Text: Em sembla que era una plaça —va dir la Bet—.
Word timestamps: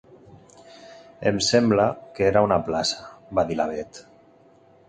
Em 1.33 1.37
sembla 1.49 1.85
que 2.17 2.25
era 2.31 2.45
una 2.49 2.57
plaça 2.71 3.07
—va 3.37 3.49
dir 3.53 3.59
la 3.63 3.73
Bet—. 3.75 4.05